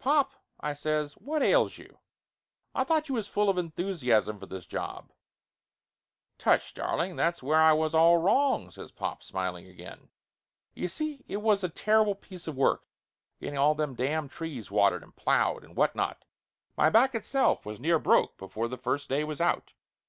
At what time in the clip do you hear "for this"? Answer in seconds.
4.40-4.66